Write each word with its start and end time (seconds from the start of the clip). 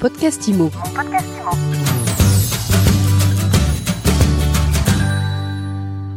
podcast 0.00 0.48
IMO. 0.48 0.70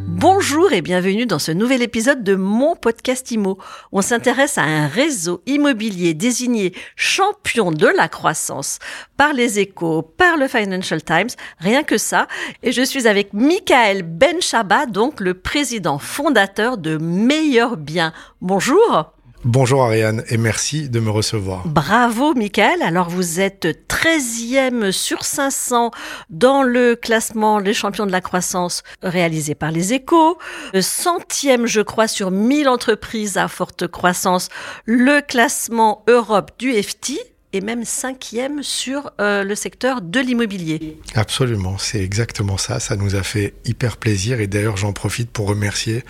Bonjour 0.07 0.71
et 0.71 0.81
bienvenue 0.81 1.25
dans 1.25 1.37
ce 1.37 1.51
nouvel 1.51 1.81
épisode 1.81 2.23
de 2.23 2.35
mon 2.35 2.77
podcast 2.77 3.29
IMO. 3.31 3.57
On 3.91 4.01
s'intéresse 4.01 4.57
à 4.57 4.61
un 4.61 4.87
réseau 4.87 5.41
immobilier 5.47 6.13
désigné 6.13 6.73
champion 6.95 7.71
de 7.71 7.87
la 7.87 8.07
croissance 8.07 8.79
par 9.17 9.33
les 9.33 9.59
échos, 9.59 10.01
par 10.01 10.37
le 10.37 10.47
Financial 10.47 11.03
Times, 11.03 11.35
rien 11.59 11.83
que 11.83 11.97
ça. 11.97 12.29
Et 12.63 12.71
je 12.71 12.83
suis 12.83 13.05
avec 13.05 13.33
Michael 13.33 14.03
Benchaba, 14.03 14.85
donc 14.85 15.19
le 15.19 15.33
président 15.33 15.99
fondateur 15.99 16.77
de 16.77 16.95
Meilleur 16.97 17.75
Bien. 17.75 18.13
Bonjour. 18.39 19.13
Bonjour 19.45 19.83
Ariane 19.83 20.23
et 20.29 20.37
merci 20.37 20.87
de 20.87 21.01
me 21.01 21.09
recevoir. 21.09 21.67
Bravo 21.67 22.33
Michael. 22.33 22.81
Alors 22.81 23.09
vous 23.09 23.41
êtes 23.41 23.67
13e 23.89 24.93
sur 24.93 25.25
500 25.25 25.91
dans 26.29 26.63
le 26.63 26.95
classement 26.95 27.59
Les 27.59 27.73
champions 27.73 28.05
de 28.05 28.11
la 28.13 28.21
croissance 28.21 28.83
réalisé 29.01 29.53
par 29.53 29.71
les 29.71 29.91
échos. 29.91 30.37
Centième 30.79 31.67
je 31.67 31.81
crois 31.81 32.07
sur 32.07 32.31
1000 32.31 32.69
entreprises 32.69 33.35
à 33.35 33.49
forte 33.49 33.85
croissance. 33.87 34.47
Le 34.85 35.19
classement 35.19 36.05
Europe 36.07 36.51
du 36.57 36.71
FT 36.81 37.19
et 37.51 37.59
même 37.59 37.83
cinquième 37.83 38.63
sur 38.63 39.11
euh, 39.19 39.43
le 39.43 39.55
secteur 39.55 40.01
de 40.01 40.21
l'immobilier. 40.21 40.97
Absolument, 41.15 41.77
c'est 41.77 42.01
exactement 42.01 42.57
ça. 42.57 42.79
Ça 42.79 42.95
nous 42.95 43.15
a 43.15 43.23
fait 43.23 43.53
hyper 43.65 43.97
plaisir 43.97 44.39
et 44.39 44.47
d'ailleurs 44.47 44.77
j'en 44.77 44.93
profite 44.93 45.29
pour 45.29 45.47
remercier 45.47 46.03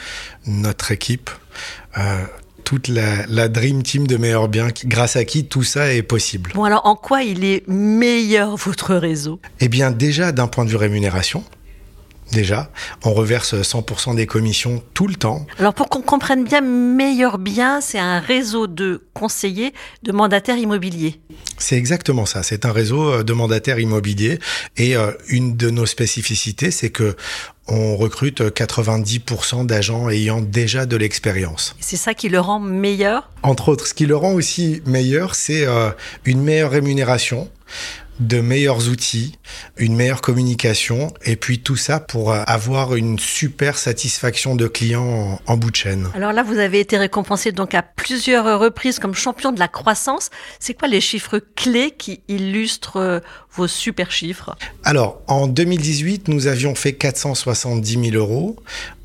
notre 0.45 0.91
équipe. 0.91 1.31
Euh, 1.97 2.25
toute 2.63 2.87
la, 2.87 3.47
Dream 3.47 3.83
Team 3.83 4.07
de 4.07 4.17
Meilleur 4.17 4.47
Bien, 4.47 4.67
grâce 4.85 5.15
à 5.15 5.25
qui 5.25 5.45
tout 5.45 5.63
ça 5.63 5.93
est 5.93 6.03
possible? 6.03 6.51
Bon, 6.55 6.63
alors 6.63 6.85
en 6.85 6.95
quoi 6.95 7.23
il 7.23 7.43
est 7.43 7.67
meilleur 7.67 8.55
votre 8.55 8.95
réseau? 8.95 9.39
Eh 9.59 9.67
bien, 9.67 9.91
déjà 9.91 10.31
d'un 10.31 10.47
point 10.47 10.65
de 10.65 10.69
vue 10.69 10.75
rémunération, 10.75 11.43
déjà. 12.33 12.69
On 13.03 13.13
reverse 13.13 13.53
100% 13.53 14.15
des 14.15 14.25
commissions 14.25 14.83
tout 14.93 15.07
le 15.07 15.15
temps. 15.15 15.45
Alors 15.59 15.73
pour 15.73 15.89
qu'on 15.89 16.01
comprenne 16.01 16.43
bien, 16.43 16.61
Meilleur 16.61 17.37
Bien, 17.37 17.81
c'est 17.81 17.99
un 17.99 18.19
réseau 18.19 18.67
de 18.67 19.03
conseillers, 19.13 19.73
de 20.03 20.11
mandataires 20.11 20.57
immobiliers. 20.57 21.19
C'est 21.57 21.77
exactement 21.77 22.25
ça. 22.25 22.43
C'est 22.43 22.65
un 22.65 22.71
réseau 22.71 23.11
euh, 23.11 23.23
de 23.23 23.33
mandataires 23.33 23.79
immobiliers. 23.79 24.39
Et 24.77 24.95
euh, 24.95 25.11
une 25.27 25.55
de 25.55 25.69
nos 25.69 25.85
spécificités, 25.85 26.71
c'est 26.71 26.89
que 26.89 27.15
on 27.67 27.95
recrute 27.95 28.41
90% 28.41 29.65
d'agents 29.65 30.09
ayant 30.09 30.41
déjà 30.41 30.85
de 30.85 30.97
l'expérience. 30.97 31.75
C'est 31.79 31.95
ça 31.95 32.13
qui 32.13 32.27
le 32.27 32.39
rend 32.41 32.59
meilleur? 32.59 33.29
Entre 33.41 33.69
autres, 33.69 33.87
ce 33.87 33.93
qui 33.93 34.05
le 34.05 34.17
rend 34.17 34.33
aussi 34.33 34.81
meilleur, 34.85 35.35
c'est 35.35 35.65
euh, 35.65 35.91
une 36.25 36.41
meilleure 36.41 36.71
rémunération 36.71 37.49
de 38.19 38.39
meilleurs 38.39 38.89
outils, 38.89 39.37
une 39.77 39.95
meilleure 39.95 40.21
communication, 40.21 41.13
et 41.25 41.35
puis 41.35 41.59
tout 41.59 41.75
ça 41.75 41.99
pour 41.99 42.31
euh, 42.31 42.43
avoir 42.45 42.95
une 42.95 43.17
super 43.19 43.77
satisfaction 43.77 44.55
de 44.55 44.67
clients 44.67 45.39
en, 45.45 45.57
bout 45.57 45.71
de 45.71 45.75
chaîne. 45.75 46.09
Alors 46.15 46.31
là, 46.31 46.43
vous 46.43 46.57
avez 46.57 46.79
été 46.79 46.97
récompensé 46.97 47.51
donc 47.51 47.73
à 47.73 47.81
plusieurs 47.81 48.59
reprises 48.59 48.99
comme 48.99 49.13
champion 49.13 49.51
de 49.51 49.59
la 49.59 49.67
croissance. 49.67 50.29
C'est 50.59 50.73
quoi 50.73 50.87
les 50.87 51.01
chiffres 51.01 51.39
clés 51.55 51.91
qui 51.91 52.21
illustrent 52.27 52.97
euh, 52.97 53.19
vos 53.51 53.67
super 53.67 54.11
chiffres? 54.11 54.55
Alors, 54.83 55.21
en 55.27 55.47
2018, 55.47 56.27
nous 56.27 56.47
avions 56.47 56.75
fait 56.75 56.93
470 56.93 58.11
000 58.11 58.15
euros. 58.15 58.55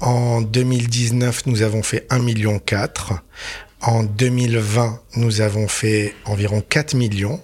En 0.01 0.43
2019, 0.43 1.47
nous 1.47 1.63
avons 1.63 1.83
fait 1.83 2.07
1,4 2.11 2.23
million. 2.23 2.61
En 3.81 4.03
2020, 4.03 5.01
nous 5.17 5.41
avons 5.41 5.69
fait 5.69 6.15
environ 6.25 6.63
4 6.69 6.95
millions. 6.95 7.41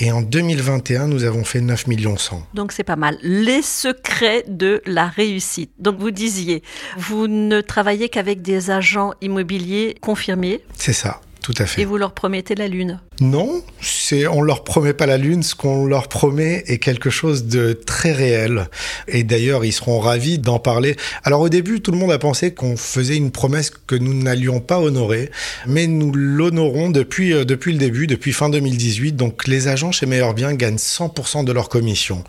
Et 0.00 0.12
en 0.12 0.22
2021, 0.22 1.08
nous 1.08 1.24
avons 1.24 1.42
fait 1.42 1.60
9 1.60 1.88
millions 1.88 2.16
100. 2.16 2.46
Donc 2.54 2.70
c'est 2.70 2.84
pas 2.84 2.94
mal. 2.94 3.18
Les 3.22 3.62
secrets 3.62 4.44
de 4.46 4.80
la 4.86 5.08
réussite. 5.08 5.72
Donc 5.80 5.98
vous 5.98 6.12
disiez, 6.12 6.62
vous 6.96 7.26
ne 7.26 7.60
travaillez 7.60 8.08
qu'avec 8.08 8.40
des 8.40 8.70
agents 8.70 9.12
immobiliers 9.20 9.96
confirmés. 10.00 10.60
C'est 10.74 10.92
ça. 10.92 11.20
Tout 11.48 11.54
à 11.62 11.64
fait. 11.64 11.80
Et 11.80 11.84
vous 11.86 11.96
leur 11.96 12.12
promettez 12.12 12.54
la 12.54 12.68
lune 12.68 13.00
Non, 13.22 13.64
c'est 13.80 14.26
on 14.26 14.42
leur 14.42 14.64
promet 14.64 14.92
pas 14.92 15.06
la 15.06 15.16
lune. 15.16 15.42
Ce 15.42 15.54
qu'on 15.54 15.86
leur 15.86 16.08
promet 16.08 16.62
est 16.66 16.76
quelque 16.76 17.08
chose 17.08 17.44
de 17.44 17.72
très 17.72 18.12
réel. 18.12 18.68
Et 19.06 19.22
d'ailleurs, 19.22 19.64
ils 19.64 19.72
seront 19.72 19.98
ravis 19.98 20.38
d'en 20.38 20.58
parler. 20.58 20.94
Alors 21.24 21.40
au 21.40 21.48
début, 21.48 21.80
tout 21.80 21.90
le 21.90 21.96
monde 21.96 22.12
a 22.12 22.18
pensé 22.18 22.52
qu'on 22.52 22.76
faisait 22.76 23.16
une 23.16 23.30
promesse 23.30 23.70
que 23.70 23.94
nous 23.94 24.12
n'allions 24.12 24.60
pas 24.60 24.78
honorer, 24.78 25.30
mais 25.66 25.86
nous 25.86 26.12
l'honorons 26.12 26.90
depuis 26.90 27.32
euh, 27.32 27.46
depuis 27.46 27.72
le 27.72 27.78
début, 27.78 28.06
depuis 28.06 28.34
fin 28.34 28.50
2018. 28.50 29.12
Donc 29.12 29.46
les 29.46 29.68
agents 29.68 29.90
chez 29.90 30.04
Meilleur 30.04 30.34
Bien 30.34 30.52
gagnent 30.52 30.76
100% 30.76 31.46
de 31.46 31.52
leur 31.52 31.70
commission. 31.70 32.24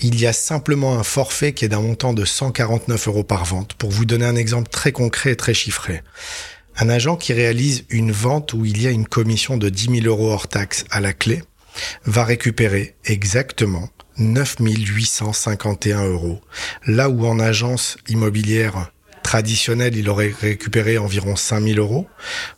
Il 0.00 0.18
y 0.18 0.26
a 0.26 0.32
simplement 0.32 0.98
un 0.98 1.04
forfait 1.04 1.52
qui 1.52 1.66
est 1.66 1.68
d'un 1.68 1.82
montant 1.82 2.14
de 2.14 2.24
149 2.24 3.06
euros 3.06 3.22
par 3.22 3.44
vente. 3.44 3.74
Pour 3.74 3.90
vous 3.92 4.06
donner 4.06 4.24
un 4.24 4.34
exemple 4.34 4.70
très 4.70 4.90
concret 4.90 5.30
et 5.30 5.36
très 5.36 5.54
chiffré. 5.54 6.02
Un 6.78 6.88
agent 6.88 7.16
qui 7.16 7.32
réalise 7.32 7.84
une 7.90 8.12
vente 8.12 8.54
où 8.54 8.64
il 8.64 8.80
y 8.80 8.86
a 8.86 8.90
une 8.90 9.06
commission 9.06 9.56
de 9.56 9.68
10 9.68 10.02
000 10.02 10.06
euros 10.06 10.30
hors 10.30 10.48
taxe 10.48 10.84
à 10.90 11.00
la 11.00 11.12
clé 11.12 11.42
va 12.04 12.24
récupérer 12.24 12.96
exactement 13.04 13.88
9 14.18 14.56
851 14.60 16.04
euros. 16.04 16.40
Là 16.86 17.08
où 17.08 17.26
en 17.26 17.38
agence 17.38 17.96
immobilière 18.08 18.90
traditionnelle, 19.22 19.96
il 19.96 20.08
aurait 20.08 20.34
récupéré 20.40 20.98
environ 20.98 21.36
5 21.36 21.60
000 21.60 21.78
euros. 21.78 22.06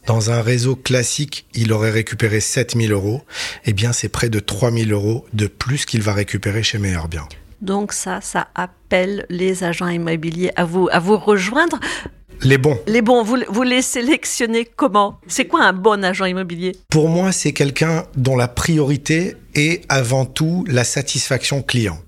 Dans 0.07 0.31
un 0.31 0.41
réseau 0.41 0.77
classique, 0.77 1.47
il 1.55 1.73
aurait 1.73 1.91
récupéré 1.91 2.41
7 2.41 2.77
000 2.77 2.93
euros. 2.93 3.23
Eh 3.65 3.73
bien, 3.73 3.93
c'est 3.93 4.09
près 4.09 4.29
de 4.29 4.41
3 4.41 4.73
000 4.73 4.91
euros 4.91 5.27
de 5.33 5.47
plus 5.47 5.85
qu'il 5.85 6.03
va 6.03 6.15
récupérer 6.15 6.63
chez 6.63 6.79
Meilleur 6.79 7.09
Bien. 7.09 7.29
Donc 7.61 7.93
ça, 7.93 8.21
ça 8.21 8.49
appelle 8.55 9.25
les 9.29 9.63
agents 9.63 9.89
immobiliers 9.89 10.51
à 10.57 10.65
vous, 10.65 10.89
à 10.91 10.99
vous 10.99 11.17
rejoindre. 11.17 11.79
Les 12.45 12.59
bons. 12.59 12.77
Les 12.89 13.03
bons, 13.03 13.23
vous, 13.23 13.39
vous 13.49 13.63
les 13.63 13.83
sélectionnez 13.83 14.65
comment? 14.65 15.21
C'est 15.29 15.45
quoi 15.45 15.63
un 15.63 15.73
bon 15.73 16.03
agent 16.03 16.25
immobilier? 16.25 16.77
Pour 16.91 17.09
moi, 17.09 17.31
c'est 17.31 17.53
quelqu'un 17.53 18.05
dont 18.17 18.37
la 18.37 18.49
priorité 18.49 19.37
est 19.55 19.85
avant 19.89 20.25
tout 20.25 20.65
la 20.67 20.83
satisfaction 20.83 21.63
client. 21.63 21.99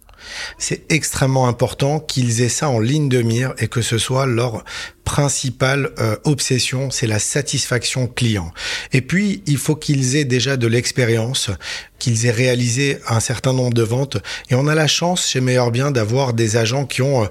C'est 0.58 0.90
extrêmement 0.90 1.46
important 1.46 2.00
qu'ils 2.00 2.40
aient 2.40 2.48
ça 2.48 2.68
en 2.68 2.80
ligne 2.80 3.08
de 3.08 3.22
mire 3.22 3.54
et 3.58 3.68
que 3.68 3.82
ce 3.82 3.98
soit 3.98 4.26
leur 4.26 4.64
principale 5.04 5.90
euh, 5.98 6.16
obsession, 6.24 6.90
c'est 6.90 7.06
la 7.06 7.18
satisfaction 7.18 8.06
client. 8.08 8.50
Et 8.92 9.02
puis, 9.02 9.42
il 9.46 9.58
faut 9.58 9.76
qu'ils 9.76 10.16
aient 10.16 10.24
déjà 10.24 10.56
de 10.56 10.66
l'expérience, 10.66 11.50
qu'ils 11.98 12.26
aient 12.26 12.32
réalisé 12.32 12.98
un 13.06 13.20
certain 13.20 13.52
nombre 13.52 13.74
de 13.74 13.82
ventes. 13.82 14.16
Et 14.50 14.54
on 14.54 14.66
a 14.66 14.74
la 14.74 14.86
chance 14.86 15.28
chez 15.28 15.40
Meilleur 15.40 15.70
Bien 15.70 15.90
d'avoir 15.90 16.32
des 16.32 16.56
agents 16.56 16.86
qui 16.86 17.02
ont 17.02 17.24
euh, 17.24 17.26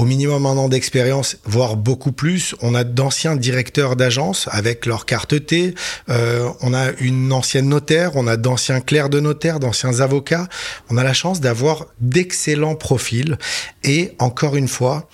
au 0.00 0.04
minimum 0.06 0.46
un 0.46 0.56
an 0.56 0.70
d'expérience, 0.70 1.36
voire 1.44 1.76
beaucoup 1.76 2.10
plus. 2.10 2.54
On 2.62 2.74
a 2.74 2.84
d'anciens 2.84 3.36
directeurs 3.36 3.96
d'agence 3.96 4.48
avec 4.50 4.86
leur 4.86 5.04
carte 5.04 5.44
T. 5.44 5.74
Euh, 6.08 6.48
on 6.62 6.72
a 6.72 6.92
une 7.00 7.30
ancienne 7.34 7.68
notaire, 7.68 8.12
on 8.14 8.26
a 8.26 8.38
d'anciens 8.38 8.80
clercs 8.80 9.10
de 9.10 9.20
notaire, 9.20 9.60
d'anciens 9.60 10.00
avocats. 10.00 10.48
On 10.88 10.96
a 10.96 11.04
la 11.04 11.12
chance 11.12 11.42
d'avoir 11.42 11.84
d'excellents 12.00 12.76
profils. 12.76 13.36
Et 13.84 14.12
encore 14.18 14.56
une 14.56 14.68
fois, 14.68 15.06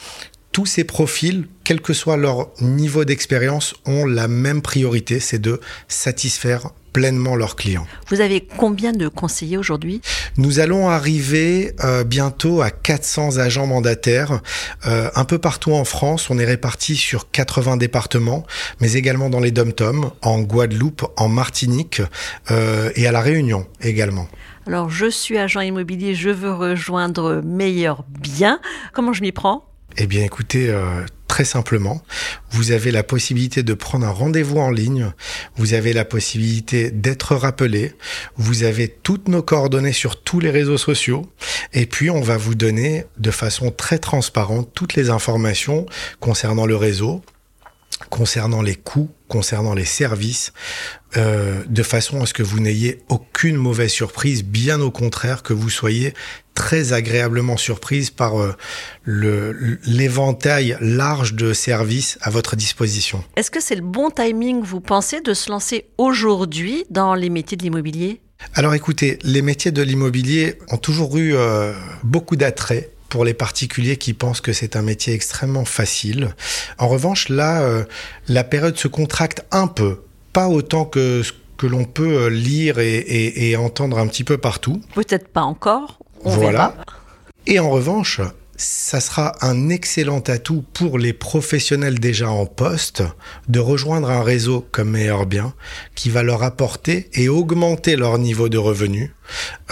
tous 0.53 0.67
ces 0.67 0.85
profils, 0.85 1.49
quel 1.65 1.81
que 1.81 1.93
soit 1.93 2.17
leur 2.17 2.51
niveau 2.61 3.05
d'expérience, 3.05 3.75
ont 3.87 4.07
la 4.07 4.29
même 4.29 4.63
priorité, 4.63 5.19
c'est 5.19 5.41
de 5.41 5.61
satisfaire 5.89 6.71
pleinement 6.97 7.37
leurs 7.37 7.57
clients. 7.57 7.87
Vous 8.09 8.23
avez 8.23 8.41
combien 8.41 8.93
de 8.93 9.09
conseillers 9.09 9.59
aujourd'hui? 9.59 10.01
Nous 10.39 10.61
allons 10.61 10.89
arriver 10.89 11.75
euh, 11.85 12.05
bientôt 12.05 12.63
à 12.63 12.71
400 12.71 13.37
agents 13.37 13.67
mandataires 13.67 14.41
euh, 14.87 15.11
un 15.15 15.27
peu 15.27 15.37
partout 15.37 15.75
en 15.75 15.85
France. 15.85 16.31
On 16.31 16.39
est 16.39 16.47
répartis 16.47 16.97
sur 16.97 17.31
80 17.31 17.77
départements, 17.77 18.47
mais 18.81 18.95
également 18.95 19.29
dans 19.29 19.41
les 19.41 19.51
dom-toms, 19.51 20.11
en 20.23 20.41
Guadeloupe, 20.41 21.05
en 21.19 21.29
Martinique 21.29 22.01
euh, 22.51 22.91
et 22.97 23.07
à 23.07 23.13
la 23.13 23.21
Réunion 23.21 23.67
également. 23.83 24.27
Alors, 24.67 24.89
je 24.89 25.11
suis 25.11 25.37
agent 25.37 25.61
immobilier, 25.61 26.15
je 26.15 26.31
veux 26.31 26.55
rejoindre 26.55 27.43
Meilleur 27.45 28.05
Bien. 28.09 28.59
Comment 28.95 29.13
je 29.13 29.21
m'y 29.21 29.33
prends? 29.33 29.69
Eh 29.99 30.07
bien 30.07 30.25
écoutez, 30.25 30.75
très 31.29 31.45
simplement. 31.45 32.03
Vous 32.51 32.71
avez 32.71 32.91
la 32.91 33.03
possibilité 33.03 33.63
de 33.63 33.75
prendre 33.75 34.07
un 34.07 34.11
rendez-vous 34.11 34.59
en 34.59 34.71
ligne. 34.71 35.13
Vous 35.57 35.75
avez 35.75 35.93
la 35.93 36.05
possibilité 36.05 36.91
d'être 36.91 37.35
rappelé. 37.35 37.95
Vous 38.37 38.63
avez 38.63 38.89
toutes 38.89 39.29
nos 39.29 39.43
coordonnées 39.43 39.93
sur 39.93 40.21
tous 40.23 40.41
les 40.41 40.51
réseaux 40.51 40.79
sociaux. 40.79 41.31
Et 41.73 41.87
puis, 41.87 42.11
on 42.11 42.21
va 42.21 42.37
vous 42.37 42.55
donner 42.55 43.05
de 43.19 43.31
façon 43.31 43.71
très 43.71 43.99
transparente 43.99 44.71
toutes 44.75 44.95
les 44.95 45.11
informations 45.11 45.87
concernant 46.21 46.67
le 46.67 46.77
réseau, 46.77 47.23
concernant 48.11 48.63
les 48.63 48.75
coûts, 48.75 49.11
concernant 49.29 49.75
les 49.75 49.85
services, 49.85 50.53
euh, 51.17 51.63
de 51.67 51.83
façon 51.83 52.23
à 52.23 52.27
ce 52.27 52.35
que 52.35 52.43
vous 52.43 52.61
n'ayez 52.61 53.03
aucune 53.09 53.57
mauvaise 53.57 53.91
surprise, 53.91 54.45
bien 54.45 54.81
au 54.81 54.91
contraire, 54.91 55.43
que 55.43 55.53
vous 55.53 55.71
soyez 55.71 56.13
très 56.55 56.93
agréablement 56.93 57.57
surprise 57.57 58.11
par 58.11 58.41
euh, 58.41 58.55
l'éventail 59.07 60.77
large 60.81 61.35
de 61.35 61.53
services 61.53 62.19
à 62.23 62.31
votre 62.31 62.57
disposition. 62.57 63.25
Est-ce 63.37 63.51
que 63.51 63.61
c'est 63.61 63.77
le 63.77 63.83
bon 63.83 64.11
timing, 64.11 64.63
vous 64.63 64.81
pensez, 64.81 65.21
de 65.21 65.35
se 65.35 65.51
lancer 65.51 65.87
aujourd'hui 65.99 66.85
dans 66.91 67.15
les 67.15 67.31
métiers 67.31 67.57
de 67.57 67.63
l'immobilier? 67.63 68.21
Alors 68.55 68.75
écoutez, 68.75 69.19
les 69.23 69.43
métiers 69.43 69.73
de 69.73 69.83
l'immobilier 69.83 70.59
ont 70.69 70.77
toujours 70.77 71.17
eu 71.17 71.35
euh, 71.35 71.73
beaucoup 72.05 72.37
d'attrait 72.37 72.91
pour 73.09 73.25
les 73.25 73.35
particuliers 73.35 73.97
qui 73.97 74.13
pensent 74.15 74.41
que 74.41 74.53
c'est 74.53 74.77
un 74.77 74.83
métier 74.83 75.15
extrêmement 75.15 75.65
facile. 75.65 76.35
En 76.79 76.89
revanche, 76.89 77.29
là, 77.29 77.61
euh, 77.63 77.85
la 78.29 78.45
période 78.45 78.77
se 78.77 78.89
contracte 78.89 79.45
un 79.51 79.67
peu, 79.67 80.03
pas 80.33 80.49
autant 80.49 80.85
que 80.85 81.23
ce 81.23 81.33
que 81.57 81.67
l'on 81.67 81.85
peut 81.85 82.25
euh, 82.25 82.29
lire 82.29 82.79
et, 82.79 82.97
et- 82.99 83.51
et 83.51 83.57
entendre 83.57 83.99
un 83.99 84.07
petit 84.07 84.25
peu 84.25 84.37
partout. 84.39 84.81
Peut-être 84.95 85.29
pas 85.29 85.43
encore. 85.43 85.99
On 86.25 86.31
voilà. 86.31 86.51
verra. 86.51 86.75
Et 87.47 87.59
en 87.61 87.71
revanche, 87.71 88.21
ça 88.57 89.01
sera 89.01 89.33
un 89.43 89.69
excellent 89.69 90.21
atout 90.21 90.65
pour 90.73 90.99
les 90.99 91.13
professionnels 91.13 91.99
déjà 91.99 92.31
en 92.31 92.47
poste 92.47 93.03
de 93.49 93.59
rejoindre 93.59 94.11
un 94.11 94.23
réseau 94.23 94.67
comme 94.73 94.91
Meilleur 94.91 95.27
Bien 95.27 95.55
qui 95.95 96.11
va 96.11 96.23
leur 96.23 96.43
apporter 96.43 97.09
et 97.13 97.29
augmenter 97.29 97.97
leur 97.97 98.19
niveau 98.19 98.49
de 98.49 98.59
revenu 98.59 99.15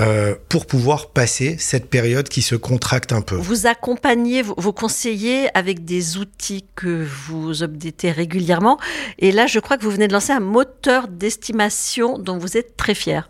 euh, 0.01 0.35
pour 0.49 0.67
pouvoir 0.67 1.11
passer 1.11 1.57
cette 1.59 1.89
période 1.89 2.29
qui 2.29 2.43
se 2.43 2.57
contracte 2.57 3.13
un 3.13 3.23
peu. 3.23 3.37
Vous 3.37 3.67
accompagnez 3.67 4.43
vos 4.43 4.73
conseillers 4.73 5.49
avec 5.57 5.85
des 5.85 6.17
outils 6.17 6.67
que 6.75 7.07
vous 7.27 7.63
updatez 7.63 8.11
régulièrement. 8.11 8.79
Et 9.19 9.33
là, 9.33 9.47
je 9.47 9.61
crois 9.61 9.79
que 9.79 9.85
vous 9.85 9.91
venez 9.91 10.09
de 10.09 10.13
lancer 10.13 10.33
un 10.33 10.41
moteur 10.41 11.09
d'estimation 11.09 12.19
dont 12.19 12.39
vous 12.39 12.57
êtes 12.57 12.77
très 12.77 12.95
fier. 12.95 13.29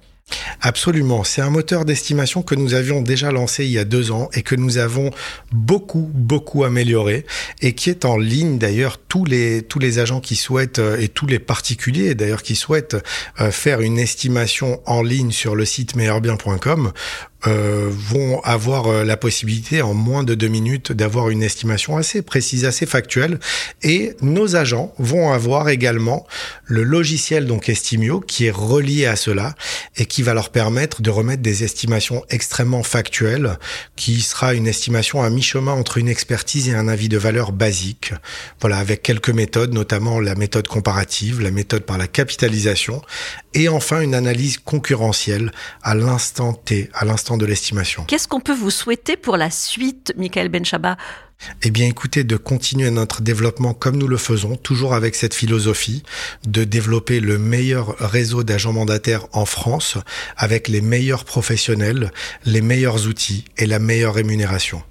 Absolument, 0.60 1.24
c'est 1.24 1.42
un 1.42 1.50
moteur 1.50 1.84
d'estimation 1.84 2.42
que 2.42 2.54
nous 2.54 2.72
avions 2.72 3.02
déjà 3.02 3.30
lancé 3.30 3.64
il 3.66 3.70
y 3.70 3.78
a 3.78 3.84
deux 3.84 4.10
ans 4.10 4.30
et 4.32 4.42
que 4.42 4.54
nous 4.54 4.78
avons 4.78 5.10
beaucoup, 5.52 6.10
beaucoup 6.14 6.64
amélioré 6.64 7.26
et 7.60 7.74
qui 7.74 7.90
est 7.90 8.06
en 8.06 8.16
ligne 8.16 8.56
d'ailleurs. 8.56 8.98
Tous 8.98 9.26
les, 9.26 9.62
tous 9.62 9.78
les 9.78 9.98
agents 9.98 10.20
qui 10.20 10.36
souhaitent 10.36 10.78
euh, 10.78 10.98
et 10.98 11.08
tous 11.08 11.26
les 11.26 11.38
particuliers 11.38 12.14
d'ailleurs 12.14 12.42
qui 12.42 12.56
souhaitent 12.56 12.96
euh, 13.40 13.50
faire 13.50 13.80
une 13.80 13.98
estimation 13.98 14.80
en 14.86 15.02
ligne 15.02 15.30
sur 15.30 15.54
le 15.54 15.64
site 15.64 15.96
meilleurbien.com 15.96 16.92
euh, 17.46 17.90
vont 17.90 18.40
avoir 18.40 18.86
euh, 18.86 19.04
la 19.04 19.18
possibilité 19.18 19.82
en 19.82 19.92
moins 19.92 20.24
de 20.24 20.34
deux 20.34 20.48
minutes 20.48 20.92
d'avoir 20.92 21.28
une 21.28 21.42
estimation 21.42 21.96
assez 21.98 22.22
précise, 22.22 22.64
assez 22.64 22.86
factuelle. 22.86 23.38
Et 23.82 24.16
nos 24.22 24.56
agents 24.56 24.94
vont 24.98 25.30
avoir 25.30 25.68
également 25.68 26.26
le 26.64 26.82
logiciel 26.82 27.46
donc 27.46 27.68
Estimio 27.68 28.20
qui 28.20 28.46
est 28.46 28.50
relié 28.50 29.04
à 29.04 29.16
cela 29.16 29.54
et 29.96 30.06
qui 30.06 30.22
va 30.22 30.32
leur 30.32 30.50
permettre 30.50 31.02
de 31.02 31.10
remettre 31.10 31.42
des 31.42 31.64
estimations 31.64 32.24
extrêmement 32.30 32.82
factuelles, 32.82 33.58
qui 33.96 34.22
sera 34.22 34.54
une 34.54 34.66
estimation 34.66 35.22
à 35.22 35.28
mi-chemin 35.28 35.72
entre 35.72 35.98
une 35.98 36.08
expertise 36.08 36.68
et 36.68 36.74
un 36.74 36.88
avis 36.88 37.08
de 37.08 37.18
valeur 37.18 37.52
basique. 37.52 38.14
Voilà, 38.60 38.78
avec 38.78 39.02
quelques 39.02 39.30
méthodes, 39.30 39.74
notamment 39.74 40.18
la 40.18 40.34
méthode 40.34 40.68
comparative, 40.68 41.40
la 41.40 41.50
méthode 41.50 41.84
par 41.84 41.98
la 41.98 42.06
capitalisation, 42.06 43.02
et 43.52 43.68
enfin 43.68 44.00
une 44.00 44.14
analyse 44.14 44.58
concurrentielle 44.58 45.52
à 45.82 45.94
l'instant 45.94 46.52
T, 46.54 46.90
à 46.94 47.04
l'instant 47.04 47.33
de 47.36 47.46
l'estimation. 47.46 48.04
Qu'est-ce 48.04 48.28
qu'on 48.28 48.40
peut 48.40 48.54
vous 48.54 48.70
souhaiter 48.70 49.16
pour 49.16 49.36
la 49.36 49.50
suite, 49.50 50.12
Michael 50.16 50.48
Benchaba? 50.48 50.96
Eh 51.62 51.70
bien, 51.70 51.86
écoutez, 51.86 52.24
de 52.24 52.36
continuer 52.36 52.90
notre 52.90 53.22
développement 53.22 53.74
comme 53.74 53.96
nous 53.96 54.08
le 54.08 54.16
faisons, 54.16 54.56
toujours 54.56 54.94
avec 54.94 55.14
cette 55.14 55.34
philosophie 55.34 56.02
de 56.46 56.64
développer 56.64 57.20
le 57.20 57.38
meilleur 57.38 57.96
réseau 57.98 58.42
d'agents 58.44 58.72
mandataires 58.72 59.26
en 59.32 59.44
France, 59.44 59.98
avec 60.36 60.68
les 60.68 60.80
meilleurs 60.80 61.24
professionnels, 61.24 62.12
les 62.44 62.60
meilleurs 62.60 63.06
outils 63.06 63.44
et 63.58 63.66
la 63.66 63.78
meilleure 63.78 64.14
rémunération. 64.14 64.82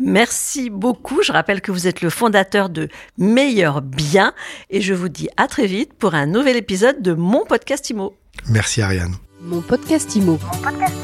Merci 0.00 0.70
beaucoup. 0.70 1.22
Je 1.22 1.32
rappelle 1.32 1.60
que 1.60 1.70
vous 1.70 1.86
êtes 1.86 2.02
le 2.02 2.10
fondateur 2.10 2.68
de 2.68 2.88
Meilleur 3.16 3.80
Bien 3.80 4.34
et 4.70 4.80
je 4.80 4.92
vous 4.92 5.08
dis 5.08 5.28
à 5.36 5.46
très 5.46 5.66
vite 5.66 5.94
pour 5.94 6.14
un 6.14 6.26
nouvel 6.26 6.56
épisode 6.56 7.00
de 7.00 7.14
mon 7.14 7.44
podcast 7.46 7.90
IMO. 7.90 8.16
Merci 8.48 8.82
Ariane. 8.82 9.14
Mon 9.40 9.60
podcast 9.60 10.16
IMO. 10.16 10.38
Mon 10.52 10.58
podcast 10.58 10.96